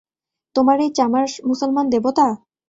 তোমার 0.55 0.77
এই 0.79 0.91
চামার 0.97 1.25
মুসলমান 1.49 1.85
দেবতা? 1.93 2.27